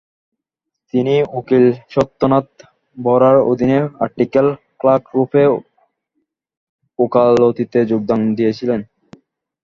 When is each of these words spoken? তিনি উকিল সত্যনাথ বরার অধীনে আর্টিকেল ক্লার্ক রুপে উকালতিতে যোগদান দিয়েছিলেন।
তিনি 0.93 1.15
উকিল 1.39 1.65
সত্যনাথ 1.93 2.47
বরার 2.97 3.37
অধীনে 3.51 3.79
আর্টিকেল 4.03 4.47
ক্লার্ক 4.79 5.05
রুপে 5.15 5.43
উকালতিতে 6.99 7.79
যোগদান 7.91 8.21
দিয়েছিলেন। 8.37 8.79